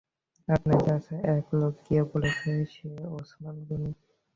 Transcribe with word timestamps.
আপনার 0.47 0.79
কাছে 0.87 1.13
এক 1.35 1.45
লোক 1.53 1.73
গিয়ে 1.85 2.03
বলেছে, 2.11 2.51
সে 2.73 2.87
ওসমান 3.15 3.55
গনি। 3.67 3.91